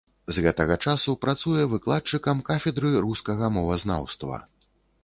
З 0.35 0.43
гэтага 0.45 0.77
часу 0.85 1.13
працуе 1.25 1.67
выкладчыкам 1.75 2.43
кафедры 2.51 2.95
рускага 3.07 3.53
мовазнаўства. 3.61 4.47